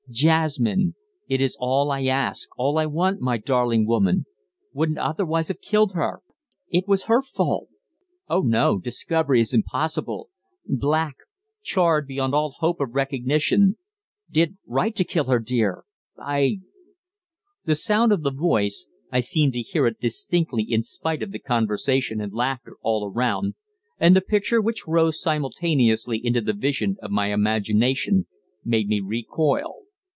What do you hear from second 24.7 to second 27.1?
rose simultaneously into the vision